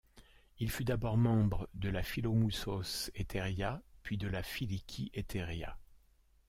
Il 0.57 0.71
fut 0.71 0.83
d'abord 0.83 1.15
membre 1.15 1.69
de 1.75 1.87
la 1.89 2.01
Filómousos 2.01 3.11
Etería 3.13 3.83
puis 4.01 4.17
de 4.17 4.27
la 4.27 4.41
Filikí 4.41 5.11
Etería. 5.13 5.77